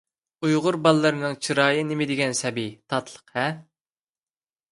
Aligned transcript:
ئۇيغۇر 0.45 0.77
بالىلىرىنىڭ 0.85 1.35
چىرايى 1.47 1.83
نېمىدېگەن 1.89 2.35
سەبىي، 2.39 2.73
تاتلىق-ھە! 2.93 3.47